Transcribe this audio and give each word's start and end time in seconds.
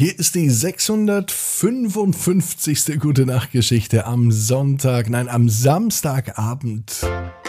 Hier 0.00 0.18
ist 0.18 0.34
die 0.34 0.48
655. 0.48 2.98
Gute 2.98 3.26
Nacht 3.26 3.52
Geschichte 3.52 4.06
am 4.06 4.32
Sonntag, 4.32 5.10
nein, 5.10 5.28
am 5.28 5.50
Samstagabend. 5.50 7.02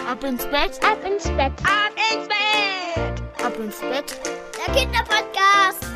Ab 0.05 0.21
ins 0.25 0.43
Bett, 0.47 0.77
ab 0.83 0.97
ins 1.09 1.29
Bett, 1.29 1.53
Ab 1.63 1.93
ins 2.11 2.27
Bett! 2.27 3.21
ab 3.41 3.57
ins 3.57 3.79
Bett. 3.79 4.19
Der 4.67 4.75
Kinderpodcast. 4.75 5.90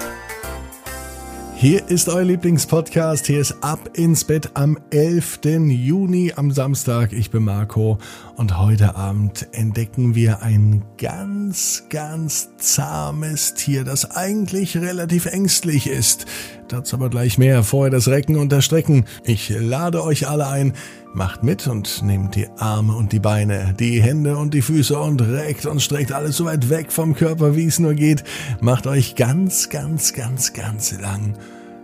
Hier 1.58 1.88
ist 1.90 2.10
euer 2.10 2.26
Lieblingspodcast. 2.26 3.26
Hier 3.28 3.40
ist 3.40 3.64
Ab 3.64 3.92
ins 3.94 4.26
Bett 4.26 4.52
am 4.56 4.78
11. 4.92 5.40
Juni 5.70 6.34
am 6.36 6.52
Samstag. 6.52 7.14
Ich 7.14 7.32
bin 7.32 7.44
Marco 7.44 7.98
und 8.36 8.58
heute 8.58 8.96
Abend 8.98 9.48
entdecken 9.54 10.16
wir 10.16 10.42
ein 10.42 10.84
ganz, 10.98 11.86
ganz 11.90 12.50
zahmes 12.58 13.54
Tier, 13.54 13.86
das 13.86 14.12
eigentlich 14.12 14.76
relativ 14.76 15.28
ängstlich 15.28 15.88
ist. 15.88 16.26
Dazu 16.68 16.98
aber 16.98 17.10
gleich 17.10 17.38
mehr. 17.38 17.64
Vorher 17.64 17.90
das 17.90 18.10
Recken 18.10 18.36
und 18.36 18.52
das 18.52 18.66
Strecken. 18.66 19.06
Ich 19.24 19.50
lade 19.50 20.04
euch 20.04 20.28
alle 20.28 20.48
ein. 20.48 20.74
Macht 21.16 21.44
mit 21.44 21.66
und 21.68 22.04
nehmt 22.04 22.36
die 22.36 22.50
Arme 22.58 22.94
und 22.94 23.14
die 23.14 23.22
Beine, 23.22 23.74
die 23.80 24.02
Hände 24.02 24.36
und 24.36 24.54
die 24.54 24.62
Füße 24.62 25.00
und 25.00 25.22
reckt 25.22 25.66
und 25.66 25.82
streckt 25.82 26.12
alles 26.12 26.36
so 26.36 26.44
weit 26.44 26.70
weg 26.70 26.92
vom 26.92 27.16
Körper, 27.16 27.56
wie 27.56 27.68
es 27.68 27.80
nur 27.80 27.94
geht. 27.94 28.26
Macht 28.60 28.86
euch 28.86 29.16
ganz, 29.16 29.70
ganz, 29.70 30.12
ganz, 30.12 30.52
ganz 30.52 31.00
lang. 31.00 31.38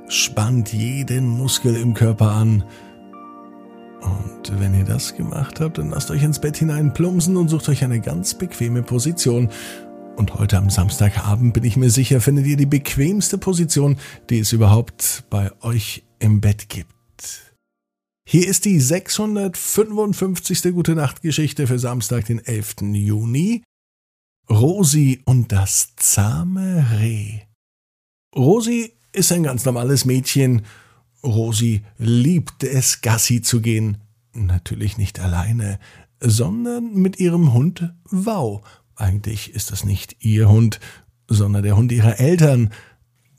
Spannt 0.10 0.74
jeden 0.74 1.30
Muskel 1.30 1.78
im 1.78 1.94
Körper 1.94 2.32
an. 2.32 2.66
Und 4.02 4.60
wenn 4.60 4.78
ihr 4.78 4.84
das 4.84 5.16
gemacht 5.16 5.62
habt, 5.62 5.78
dann 5.78 5.92
lasst 5.92 6.12
euch 6.12 6.24
ins 6.24 6.40
Bett 6.40 6.58
hinein 6.58 6.94
plumpsen 6.94 7.38
und 7.38 7.48
sucht 7.48 7.70
euch 7.70 7.86
eine 7.86 8.02
ganz 8.02 8.34
bequeme 8.34 8.84
Position. 8.84 9.50
Und 10.18 10.34
heute 10.34 10.58
am 10.58 10.70
Samstagabend 10.70 11.54
bin 11.54 11.64
ich 11.64 11.78
mir 11.78 11.90
sicher, 11.90 12.20
findet 12.20 12.48
ihr 12.48 12.58
die 12.58 12.66
bequemste 12.66 13.38
Position, 13.38 13.96
die 14.30 14.40
es 14.40 14.52
überhaupt 14.52 15.24
bei 15.30 15.52
euch 15.62 16.04
im 16.20 16.42
Bett 16.42 16.68
gibt. 16.68 17.51
Hier 18.28 18.48
ist 18.48 18.66
die 18.66 18.80
655. 18.80 20.62
Gute 20.74 20.96
Nacht 20.96 21.22
Geschichte 21.22 21.68
für 21.68 21.80
Samstag, 21.80 22.26
den 22.26 22.40
11. 22.40 22.76
Juni. 22.94 23.64
Rosi 24.50 25.22
und 25.26 25.52
das 25.52 25.96
zahme 25.96 26.86
Reh. 27.00 27.40
Rosi 28.36 28.94
ist 29.12 29.32
ein 29.32 29.44
ganz 29.44 29.66
normales 29.66 30.06
Mädchen. 30.06 30.64
Rosi 31.24 31.84
liebt 31.98 32.64
es, 32.64 33.02
Gassi 33.02 33.42
zu 33.42 33.62
gehen. 33.62 33.98
Natürlich 34.34 34.98
nicht 34.98 35.20
alleine, 35.20 35.80
sondern 36.20 36.94
mit 36.94 37.20
ihrem 37.20 37.54
Hund 37.54 37.94
Wow. 38.10 38.62
Eigentlich 38.96 39.54
ist 39.54 39.72
das 39.72 39.84
nicht 39.84 40.18
ihr 40.24 40.48
Hund, 40.48 40.80
sondern 41.28 41.64
der 41.64 41.76
Hund 41.76 41.92
ihrer 41.92 42.20
Eltern. 42.20 42.72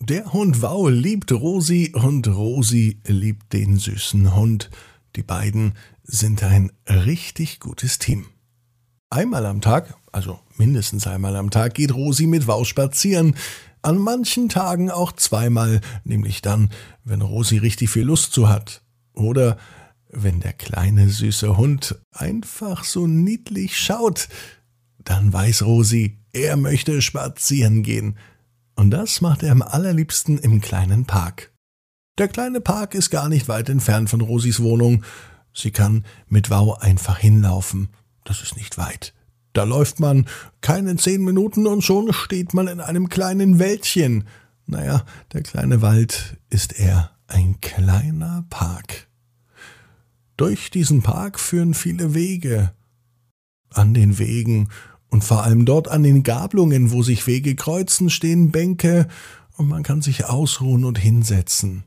Der 0.05 0.33
Hund 0.33 0.63
Wow 0.63 0.91
liebt 0.91 1.31
Rosi 1.31 1.93
und 1.95 2.27
Rosi 2.27 2.99
liebt 3.07 3.53
den 3.53 3.77
süßen 3.77 4.35
Hund. 4.35 4.69
Die 5.15 5.23
beiden 5.23 5.75
sind 6.03 6.43
ein 6.43 6.73
richtig 6.89 7.61
gutes 7.61 8.01
Team. 8.01 8.27
Einmal 9.11 9.47
am 9.47 9.61
Tag, 9.61 9.95
also 10.11 10.41
mindestens 10.57 11.07
einmal 11.07 11.37
am 11.37 11.51
Tag, 11.51 11.75
geht 11.75 11.95
Rosi 11.95 12.27
mit 12.27 12.49
Wow 12.49 12.67
spazieren. 12.67 13.37
An 13.83 13.97
manchen 13.99 14.49
Tagen 14.49 14.91
auch 14.91 15.13
zweimal, 15.13 15.81
nämlich 16.03 16.43
dann, 16.43 16.71
wenn 17.05 17.23
Rosi 17.23 17.59
richtig 17.59 17.91
viel 17.91 18.03
Lust 18.03 18.33
zu 18.33 18.49
hat. 18.49 18.83
Oder 19.13 19.57
wenn 20.11 20.41
der 20.41 20.53
kleine 20.53 21.11
süße 21.11 21.57
Hund 21.57 21.97
einfach 22.11 22.83
so 22.83 23.07
niedlich 23.07 23.79
schaut, 23.79 24.29
dann 24.99 25.33
weiß 25.33 25.63
Rosi, 25.63 26.19
er 26.33 26.57
möchte 26.57 27.03
spazieren 27.03 27.85
gehen. 27.85 28.17
Und 28.75 28.91
das 28.91 29.21
macht 29.21 29.43
er 29.43 29.53
am 29.53 29.63
allerliebsten 29.63 30.39
im 30.39 30.61
kleinen 30.61 31.07
Park. 31.07 31.53
Der 32.19 32.29
kleine 32.29 32.61
Park 32.61 32.95
ist 32.95 33.11
gar 33.11 33.29
nicht 33.29 33.49
weit 33.49 33.69
entfernt 33.69 34.11
von 34.11 34.21
Rosis 34.21 34.61
Wohnung. 34.61 35.05
Sie 35.55 35.71
kann 35.71 36.05
mit 36.29 36.51
Wow 36.51 36.81
einfach 36.81 37.19
hinlaufen. 37.19 37.89
Das 38.25 38.43
ist 38.43 38.57
nicht 38.57 38.79
weit. 38.79 39.15
Da 39.53 39.65
läuft 39.65 40.01
man 40.01 40.27
keine 40.61 40.97
zehn 40.97 41.23
Minuten 41.25 41.67
und 41.67 41.83
schon 41.83 42.13
steht 42.13 42.55
man 42.55 42.69
in 42.69 42.81
einem 42.81 43.09
kleinen 43.09 43.59
Wäldchen. 43.59 44.25
Naja, 44.67 45.05
der 45.33 45.43
kleine 45.43 45.83
Wald 45.83 46.39
ist 46.49 46.79
eher 46.79 47.11
ein 47.27 47.61
kleiner 47.61 48.45
Park. 48.49 49.09
Durch 50.37 50.71
diesen 50.71 51.03
Park 51.03 51.39
führen 51.39 51.75
viele 51.75 52.15
Wege. 52.15 52.73
An 53.71 53.95
den 53.95 54.19
Wegen 54.19 54.69
und 55.13 55.23
vor 55.23 55.45
allem 55.45 55.67
dort 55.67 55.89
an 55.89 56.03
den 56.03 56.23
Gabelungen, 56.23 56.91
wo 56.91 57.03
sich 57.03 57.27
Wege 57.27 57.55
kreuzen, 57.55 58.09
stehen 58.09 58.51
Bänke 58.51 59.09
und 59.59 59.69
man 59.69 59.83
kann 59.83 60.01
sich 60.01 60.25
ausruhen 60.25 60.87
und 60.87 60.99
hinsetzen. 60.99 61.85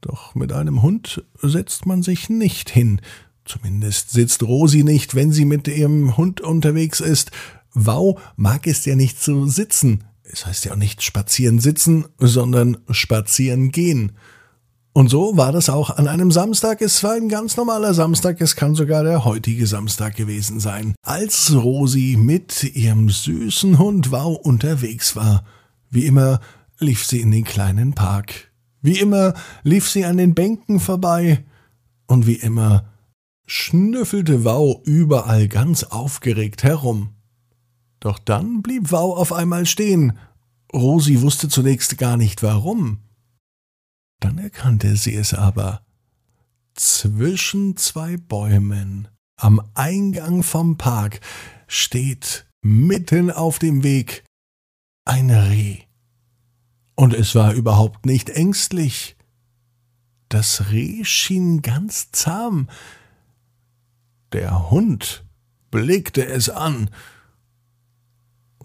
Doch 0.00 0.34
mit 0.34 0.50
einem 0.50 0.80
Hund 0.80 1.22
setzt 1.42 1.84
man 1.84 2.02
sich 2.02 2.30
nicht 2.30 2.70
hin. 2.70 3.02
Zumindest 3.44 4.12
sitzt 4.12 4.42
Rosi 4.42 4.82
nicht, 4.82 5.14
wenn 5.14 5.30
sie 5.30 5.44
mit 5.44 5.68
ihrem 5.68 6.16
Hund 6.16 6.40
unterwegs 6.40 7.00
ist. 7.00 7.32
Wow 7.74 8.18
mag 8.34 8.66
es 8.66 8.86
ja 8.86 8.96
nicht 8.96 9.20
zu 9.20 9.46
sitzen. 9.46 10.04
Es 10.22 10.46
heißt 10.46 10.64
ja 10.64 10.72
auch 10.72 10.76
nicht 10.76 11.02
spazieren 11.02 11.58
sitzen, 11.58 12.06
sondern 12.18 12.78
spazieren 12.88 13.72
gehen. 13.72 14.12
Und 14.96 15.08
so 15.08 15.36
war 15.36 15.50
das 15.50 15.70
auch 15.70 15.90
an 15.90 16.06
einem 16.06 16.30
Samstag. 16.30 16.80
Es 16.80 17.02
war 17.02 17.14
ein 17.14 17.28
ganz 17.28 17.56
normaler 17.56 17.94
Samstag. 17.94 18.40
Es 18.40 18.54
kann 18.54 18.76
sogar 18.76 19.02
der 19.02 19.24
heutige 19.24 19.66
Samstag 19.66 20.14
gewesen 20.14 20.60
sein. 20.60 20.94
Als 21.02 21.52
Rosi 21.52 22.16
mit 22.16 22.62
ihrem 22.62 23.10
süßen 23.10 23.80
Hund 23.80 24.12
Wow 24.12 24.38
unterwegs 24.38 25.16
war. 25.16 25.44
Wie 25.90 26.06
immer 26.06 26.38
lief 26.78 27.04
sie 27.04 27.20
in 27.20 27.32
den 27.32 27.42
kleinen 27.42 27.94
Park. 27.94 28.52
Wie 28.82 29.00
immer 29.00 29.34
lief 29.64 29.90
sie 29.90 30.04
an 30.04 30.16
den 30.16 30.32
Bänken 30.32 30.78
vorbei. 30.78 31.42
Und 32.06 32.28
wie 32.28 32.36
immer 32.36 32.84
schnüffelte 33.46 34.44
Wow 34.44 34.80
überall 34.84 35.48
ganz 35.48 35.82
aufgeregt 35.82 36.62
herum. 36.62 37.08
Doch 37.98 38.20
dann 38.20 38.62
blieb 38.62 38.92
Wow 38.92 39.18
auf 39.18 39.32
einmal 39.32 39.66
stehen. 39.66 40.12
Rosi 40.72 41.20
wusste 41.20 41.48
zunächst 41.48 41.98
gar 41.98 42.16
nicht 42.16 42.44
warum. 42.44 42.98
Dann 44.24 44.38
erkannte 44.38 44.96
sie 44.96 45.14
es 45.16 45.34
aber. 45.34 45.84
Zwischen 46.72 47.76
zwei 47.76 48.16
Bäumen 48.16 49.08
am 49.36 49.60
Eingang 49.74 50.42
vom 50.42 50.78
Park 50.78 51.20
steht 51.66 52.46
mitten 52.62 53.30
auf 53.30 53.58
dem 53.58 53.82
Weg 53.82 54.24
ein 55.04 55.30
Reh. 55.30 55.80
Und 56.94 57.12
es 57.12 57.34
war 57.34 57.52
überhaupt 57.52 58.06
nicht 58.06 58.30
ängstlich. 58.30 59.14
Das 60.30 60.70
Reh 60.70 61.04
schien 61.04 61.60
ganz 61.60 62.10
zahm. 62.10 62.70
Der 64.32 64.70
Hund 64.70 65.26
blickte 65.70 66.24
es 66.24 66.48
an. 66.48 66.88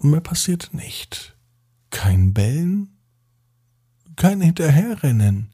Mehr 0.00 0.22
passierte 0.22 0.74
nicht. 0.74 1.36
Kein 1.90 2.32
Bellen, 2.32 2.96
kein 4.16 4.40
Hinterherrennen. 4.40 5.50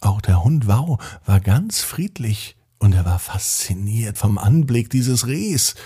Auch 0.00 0.20
der 0.20 0.42
Hund 0.42 0.66
Wow 0.66 1.02
war 1.24 1.40
ganz 1.40 1.80
friedlich 1.80 2.56
und 2.78 2.92
er 2.92 3.04
war 3.04 3.18
fasziniert 3.18 4.18
vom 4.18 4.38
Anblick 4.38 4.90
dieses 4.90 5.26
Rehs. 5.26 5.76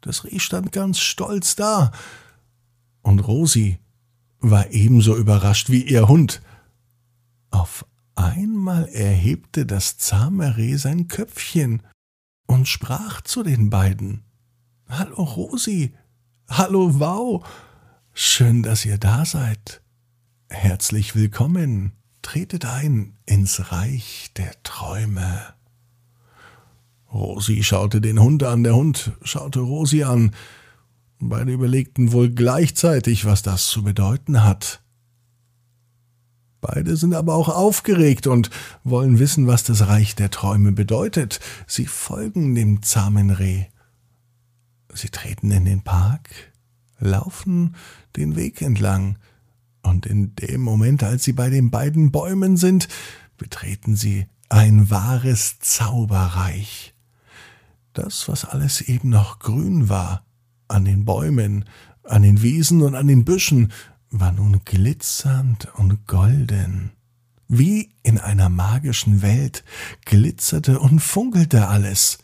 Das 0.00 0.24
Reh 0.24 0.38
stand 0.38 0.72
ganz 0.72 0.98
stolz 0.98 1.56
da. 1.56 1.92
Und 3.02 3.20
Rosi 3.20 3.78
war 4.40 4.70
ebenso 4.70 5.16
überrascht 5.16 5.68
wie 5.68 5.82
ihr 5.82 6.08
Hund. 6.08 6.40
Auf 7.50 7.84
einmal 8.14 8.88
erhebte 8.88 9.66
das 9.66 9.98
zahme 9.98 10.56
Reh 10.56 10.76
sein 10.76 11.08
Köpfchen 11.08 11.82
und 12.46 12.68
sprach 12.68 13.20
zu 13.20 13.42
den 13.42 13.68
beiden. 13.68 14.22
Hallo 14.88 15.22
Rosi, 15.22 15.94
hallo 16.48 16.98
Wow, 16.98 17.46
schön, 18.12 18.62
dass 18.62 18.84
ihr 18.84 18.98
da 18.98 19.24
seid. 19.24 19.82
Herzlich 20.52 21.14
willkommen. 21.14 21.92
Tretet 22.22 22.64
ein 22.64 23.16
ins 23.24 23.70
Reich 23.70 24.32
der 24.36 24.50
Träume. 24.64 25.54
Rosi 27.12 27.62
schaute 27.62 28.00
den 28.00 28.20
Hund 28.20 28.42
an, 28.42 28.64
der 28.64 28.74
Hund 28.74 29.12
schaute 29.22 29.60
Rosi 29.60 30.02
an. 30.02 30.32
Beide 31.20 31.52
überlegten 31.52 32.10
wohl 32.10 32.30
gleichzeitig, 32.30 33.24
was 33.24 33.42
das 33.42 33.68
zu 33.68 33.84
bedeuten 33.84 34.42
hat. 34.42 34.82
Beide 36.60 36.96
sind 36.96 37.14
aber 37.14 37.36
auch 37.36 37.48
aufgeregt 37.48 38.26
und 38.26 38.50
wollen 38.82 39.20
wissen, 39.20 39.46
was 39.46 39.62
das 39.62 39.86
Reich 39.86 40.16
der 40.16 40.32
Träume 40.32 40.72
bedeutet. 40.72 41.38
Sie 41.68 41.86
folgen 41.86 42.56
dem 42.56 42.82
zahmen 42.82 43.30
Reh. 43.30 43.66
Sie 44.92 45.10
treten 45.10 45.52
in 45.52 45.64
den 45.64 45.82
Park, 45.82 46.28
laufen 46.98 47.76
den 48.16 48.34
Weg 48.34 48.60
entlang, 48.62 49.16
und 49.82 50.06
in 50.06 50.34
dem 50.36 50.60
Moment, 50.60 51.02
als 51.02 51.24
sie 51.24 51.32
bei 51.32 51.50
den 51.50 51.70
beiden 51.70 52.10
Bäumen 52.10 52.56
sind, 52.56 52.88
betreten 53.36 53.96
sie 53.96 54.26
ein 54.48 54.90
wahres 54.90 55.58
Zauberreich. 55.60 56.94
Das, 57.92 58.28
was 58.28 58.44
alles 58.44 58.80
eben 58.82 59.08
noch 59.08 59.38
grün 59.38 59.88
war, 59.88 60.24
an 60.68 60.84
den 60.84 61.04
Bäumen, 61.04 61.64
an 62.04 62.22
den 62.22 62.42
Wiesen 62.42 62.82
und 62.82 62.94
an 62.94 63.08
den 63.08 63.24
Büschen, 63.24 63.72
war 64.10 64.32
nun 64.32 64.60
glitzernd 64.64 65.68
und 65.76 66.06
golden. 66.06 66.92
Wie 67.48 67.94
in 68.02 68.18
einer 68.18 68.48
magischen 68.48 69.22
Welt 69.22 69.64
glitzerte 70.04 70.78
und 70.78 71.00
funkelte 71.00 71.68
alles. 71.68 72.18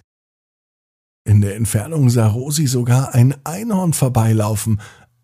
In 1.25 1.41
der 1.41 1.57
Entfernung 1.57 2.11
sah 2.11 2.29
Rosi 2.29 2.67
sogar 2.67 3.15
ein 3.15 3.35
Einhorn 3.45 3.93
vorbeilaufen, 3.93 4.81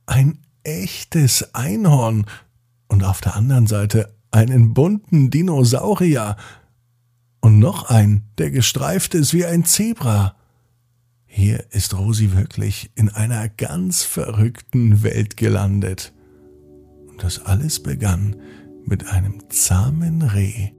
ein 0.07 0.39
echtes 0.65 1.55
Einhorn, 1.55 2.27
und 2.93 3.05
auf 3.05 3.23
der 3.23 3.35
anderen 3.37 3.67
Seite 3.67 4.15
einen 4.31 4.75
bunten 4.75 5.31
Dinosaurier 5.31 6.37
und 7.41 7.59
noch 7.59 7.89
ein, 7.89 8.25
der 8.37 8.51
gestreift 8.51 9.15
ist 9.15 9.33
wie 9.33 9.47
ein 9.47 9.65
Zebra. 9.65 10.37
Hier 11.25 11.65
ist 11.71 11.97
Rosi 11.97 12.33
wirklich 12.33 12.91
in 12.95 13.09
einer 13.09 13.49
ganz 13.49 14.03
verrückten 14.03 15.03
Welt 15.03 15.39
gelandet. 15.39 16.13
Und 17.09 17.25
das 17.25 17.39
alles 17.47 17.83
begann 17.83 18.37
mit 18.85 19.07
einem 19.07 19.49
zahmen 19.49 20.21
Reh. 20.21 20.73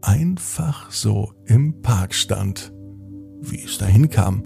Einfach 0.00 0.90
so 0.90 1.34
im 1.44 1.82
Park 1.82 2.14
stand. 2.14 2.72
Wie 3.42 3.62
es 3.62 3.76
dahin 3.76 4.08
kam, 4.08 4.44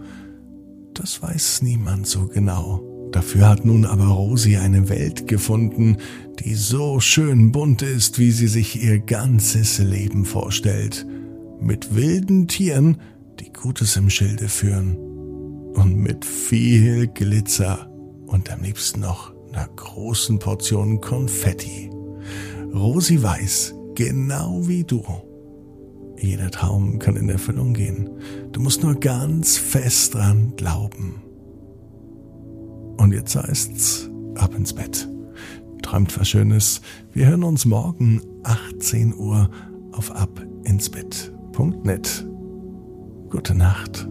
das 0.93 1.23
weiß 1.23 1.63
niemand 1.63 2.09
so 2.09 2.27
genau. 2.27 2.88
Dafür 3.13 3.49
hat 3.49 3.65
nun 3.65 3.85
aber 3.87 4.07
Rosi 4.07 4.57
eine 4.57 4.89
Welt 4.89 5.27
gefunden, 5.27 5.97
die 6.41 6.55
so 6.55 7.01
schön 7.01 7.53
bunt 7.53 7.83
ist, 7.83 8.19
wie 8.19 8.31
sie 8.31 8.49
sich 8.49 8.83
ihr 8.83 8.99
ganzes 8.99 9.79
Leben 9.79 10.25
vorstellt. 10.25 11.07
Mit 11.61 11.95
wilden 11.95 12.49
Tieren, 12.49 12.99
die 13.41 13.53
Gutes 13.53 13.97
im 13.97 14.11
Schilde 14.11 14.49
führen. 14.49 14.97
Und 15.75 15.97
mit 15.97 16.25
viel 16.25 17.07
Glitzer 17.07 17.91
und 18.27 18.51
am 18.53 18.63
liebsten 18.63 19.01
noch 19.01 19.33
einer 19.53 19.69
großen 19.69 20.39
Portion 20.39 21.01
Konfetti. 21.01 21.91
Rosi 22.75 23.23
weiß, 23.23 23.75
genau 23.95 24.67
wie 24.69 24.85
du. 24.85 25.03
Jeder 26.21 26.51
Traum 26.51 26.99
kann 26.99 27.17
in 27.17 27.29
Erfüllung 27.29 27.75
gehen. 27.75 28.11
Du 28.53 28.61
musst 28.61 28.83
nur 28.83 28.97
ganz 28.97 29.57
fest 29.57 30.15
dran 30.15 30.53
glauben. 30.57 31.23
Und 32.99 33.13
jetzt 33.13 33.37
heißt's 33.37 34.11
ab 34.35 34.55
ins 34.55 34.75
Bett. 34.75 35.09
Träumt 35.83 36.19
was 36.19 36.29
Schönes. 36.29 36.81
Wir 37.13 37.27
hören 37.27 37.45
uns 37.45 37.65
morgen 37.65 38.21
18 38.43 39.15
Uhr 39.17 39.49
auf 39.93 40.15
abinsbett.net. 40.15 42.27
Gute 43.31 43.55
Nacht. 43.55 44.09